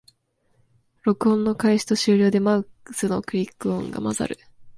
[1.03, 4.39] 録音の開始と終了でマウスのクリック音が混ざる